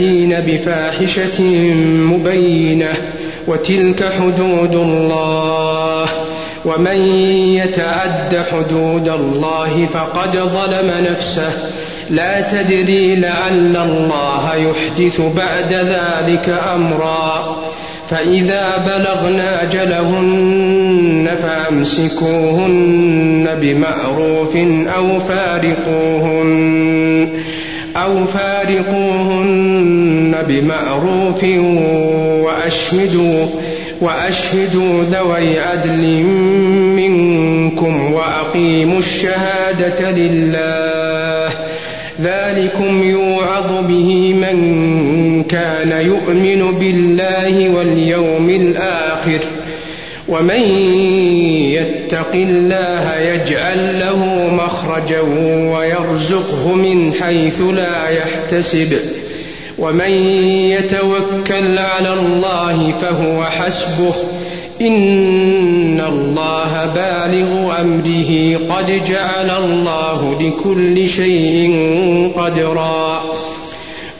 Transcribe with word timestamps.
أن 0.00 0.04
يأتين 0.04 0.40
بفاحشة 0.46 1.42
مبينة 2.12 2.92
وتلك 3.48 4.04
حدود 4.18 4.74
الله 4.74 6.08
ومن 6.64 7.00
يتعد 7.56 8.42
حدود 8.52 9.08
الله 9.08 9.86
فقد 9.86 10.38
ظلم 10.38 10.90
نفسه 11.12 11.52
لا 12.10 12.40
تدري 12.40 13.16
لعل 13.16 13.76
الله 13.76 14.54
يحدث 14.54 15.20
بعد 15.20 15.72
ذلك 15.72 16.60
أمرا 16.74 17.56
فإذا 18.08 18.76
بلغن 18.86 19.40
أجلهن 19.40 21.28
فأمسكوهن 21.42 22.78
بمعروف 23.60 24.56
أو 24.96 25.18
فارقوهن 25.18 26.68
أو 27.96 28.24
فارقوهن 28.24 29.37
بمعروف 30.48 31.44
وأشهدوا 32.44 33.46
وأشهدوا 34.00 35.04
ذوي 35.04 35.60
عدل 35.60 36.22
منكم 36.96 38.12
وأقيموا 38.12 38.98
الشهادة 38.98 40.10
لله. 40.10 41.52
ذلكم 42.22 43.02
يوعظ 43.02 43.86
به 43.86 44.34
من 44.34 45.42
كان 45.44 46.06
يؤمن 46.06 46.78
بالله 46.78 47.68
واليوم 47.68 48.50
الآخر. 48.50 49.40
ومن 50.28 50.60
يتق 51.72 52.32
الله 52.34 53.14
يجعل 53.16 53.98
له 53.98 54.48
مخرجا 54.52 55.20
ويرزقه 55.74 56.74
من 56.74 57.12
حيث 57.12 57.60
لا 57.60 58.08
يحتسب. 58.08 58.98
ومن 59.78 60.10
يتوكل 60.70 61.78
على 61.78 62.12
الله 62.12 62.92
فهو 62.92 63.44
حسبه. 63.44 64.14
إن 64.80 66.00
الله 66.00 66.86
بالغ 66.86 67.80
أمره. 67.80 68.58
قد 68.74 69.04
جعل 69.04 69.50
الله 69.50 70.42
لكل 70.42 71.08
شيء 71.08 71.72
قدرا. 72.36 73.22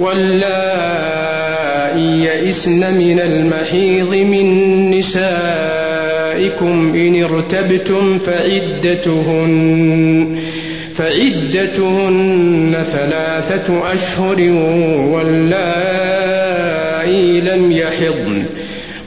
واللائي 0.00 2.24
يئسن 2.24 2.94
من 2.94 3.20
المحيض 3.20 4.14
من 4.14 4.90
نسائكم 4.90 6.94
إن 6.94 7.24
ارتبتم 7.24 8.18
فعدتهن. 8.18 10.38
فعدتهن 10.96 12.84
ثلاثة 12.92 13.92
أشهر 13.92 14.40
واللائي 15.12 17.40
لم 17.40 17.72
يحضن. 17.72 18.44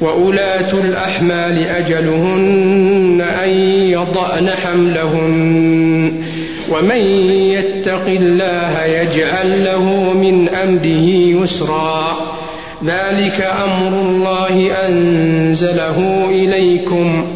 وأولاة 0.00 0.72
الأحمال 0.72 1.66
أجلهن 1.66 3.24
أن 3.44 3.50
يضأن 3.90 4.50
حملهن. 4.50 6.12
ومن 6.72 7.30
يتق 7.30 8.06
الله 8.06 8.84
يجعل 8.84 9.64
له 9.64 10.12
من 10.12 10.48
أمره 10.48 11.42
يسرا. 11.42 12.16
ذلك 12.84 13.48
أمر 13.64 14.00
الله 14.00 14.70
أنزله 14.88 16.28
إليكم. 16.30 17.35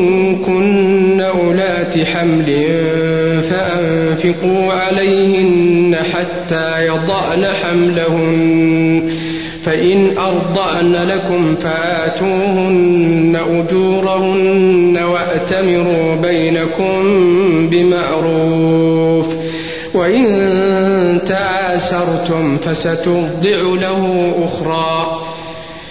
حمل 2.13 2.71
فأنفقوا 3.43 4.73
عليهن 4.73 5.95
حتى 5.95 6.87
يضعن 6.87 7.45
حملهن. 7.45 9.11
فإن 9.65 10.17
أرضأن 10.17 10.93
لكم 10.93 11.55
فآتوهن 11.55 13.37
أجورهن 13.49 14.97
وأتمروا 14.97 16.15
بينكم 16.15 17.03
بمعروف. 17.69 19.27
وإن 19.93 21.21
تعاسرتم 21.27 22.57
فسترضع 22.57 23.61
له 23.81 24.33
أخرى. 24.43 25.20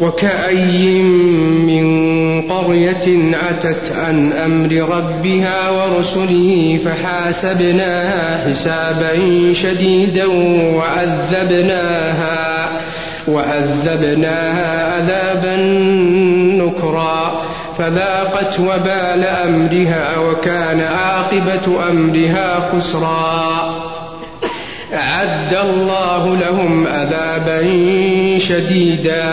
وكأي 0.00 1.02
من 1.66 1.88
قرية 2.42 3.36
عتت 3.36 3.92
عن 3.92 4.32
أمر 4.32 4.96
ربها 4.96 5.70
ورسله 5.70 6.78
فحاسبناها 6.84 8.48
حسابا 8.48 9.12
شديدا 9.52 10.26
وعذبناها 10.74 12.68
وعذبناها 13.28 14.94
عذابا 14.94 15.56
نكرا. 16.64 17.42
فذاقت 17.78 18.60
وبال 18.60 19.24
أمرها 19.24 20.18
وكان 20.18 20.80
عاقبة 20.80 21.90
أمرها 21.90 22.70
خسرا. 22.72 23.74
أعد 24.94 25.54
الله 25.54 26.36
لهم 26.36 26.86
عذابا 26.86 27.62
شديدا. 28.38 29.32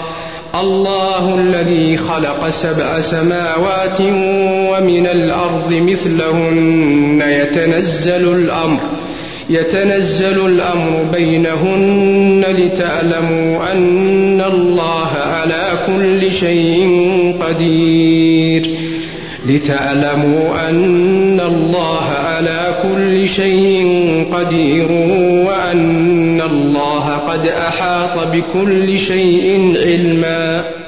الله 0.55 1.35
الذي 1.35 1.97
خلق 1.97 2.49
سبع 2.49 2.99
سماوات 3.01 4.01
ومن 4.71 5.07
الأرض 5.07 5.73
مثلهن. 5.73 7.21
يتنزل 7.21 8.33
الأمر 8.33 8.79
يتنزل 9.49 10.45
الأمر 10.45 11.03
بينهن 11.13 12.45
لتعلموا 12.49 13.71
أن 13.71 14.41
الله 14.41 15.07
على 15.07 15.71
كل 15.87 16.31
شيء 16.31 16.89
قدير. 17.41 18.69
لتعلموا 19.45 20.69
أن 20.69 21.39
الله 21.39 22.03
على 22.03 22.75
كل 22.83 23.27
شيء 23.27 23.85
قدير 24.33 24.91
وأن 25.47 26.41
الله 26.41 27.00
قد 27.31 27.47
أحاط 27.47 28.27
بكل 28.27 28.99
شيء 28.99 29.77
علما. 29.77 30.80